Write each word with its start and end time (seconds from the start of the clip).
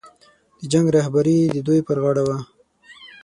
د 0.59 0.61
جنګ 0.71 0.87
رهبري 0.95 1.39
د 1.47 1.57
دوی 1.67 1.79
پر 1.87 1.97
غاړه 2.03 2.23
وه. 2.27 2.37